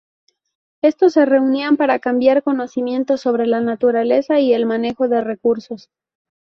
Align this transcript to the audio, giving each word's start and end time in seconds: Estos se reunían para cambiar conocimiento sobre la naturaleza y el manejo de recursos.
Estos 0.81 1.13
se 1.13 1.27
reunían 1.27 1.77
para 1.77 1.99
cambiar 1.99 2.41
conocimiento 2.41 3.17
sobre 3.17 3.45
la 3.45 3.61
naturaleza 3.61 4.39
y 4.39 4.51
el 4.51 4.65
manejo 4.65 5.07
de 5.07 5.21
recursos. 5.21 5.91